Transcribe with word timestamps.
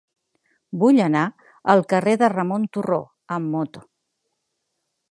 Vull 0.83 1.01
anar 1.07 1.25
al 1.75 1.83
carrer 1.93 2.17
de 2.23 2.31
Ramon 2.37 2.67
Turró 2.79 2.99
amb 3.39 3.55
moto. 3.59 3.87